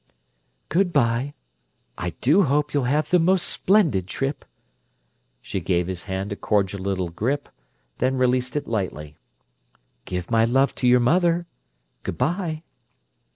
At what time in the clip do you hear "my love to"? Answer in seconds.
10.31-10.87